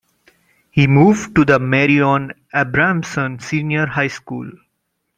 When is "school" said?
4.07-4.51